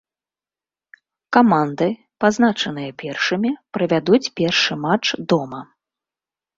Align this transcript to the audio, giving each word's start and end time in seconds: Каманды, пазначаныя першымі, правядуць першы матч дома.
Каманды, 1.37 1.87
пазначаныя 2.25 2.91
першымі, 3.05 3.49
правядуць 3.75 4.25
першы 4.43 4.73
матч 4.91 5.05
дома. 5.33 5.61